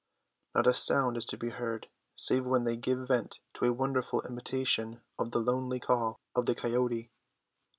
[0.55, 4.23] Not a sound is to be heard, save when they give vent to a wonderful
[4.23, 7.11] imitation of the lonely call of the coyote.